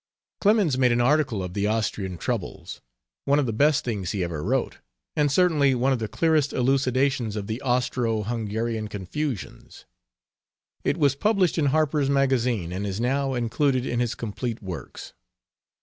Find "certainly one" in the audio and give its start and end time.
5.31-5.93